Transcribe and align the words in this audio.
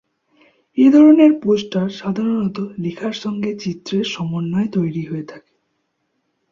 এ 0.77 0.87
ধরনের 0.91 1.31
পোস্টার 1.43 1.87
সাধারণত 1.99 2.57
লেখার 2.77 3.15
সঙ্গে 3.23 3.51
চিত্রের 3.55 4.05
সমন্বয়ে 4.05 4.69
তৈরি 4.71 5.03
হয়ে 5.05 5.25
থাকে। 5.25 5.53